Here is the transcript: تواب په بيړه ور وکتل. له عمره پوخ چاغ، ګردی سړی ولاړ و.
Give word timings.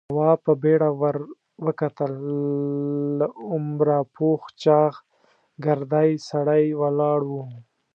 تواب 0.09 0.39
په 0.47 0.53
بيړه 0.63 0.89
ور 1.01 1.17
وکتل. 1.65 2.11
له 3.19 3.27
عمره 3.51 3.97
پوخ 4.15 4.41
چاغ، 4.63 4.93
ګردی 5.65 6.11
سړی 6.29 6.65
ولاړ 6.81 7.19
و. 7.29 7.33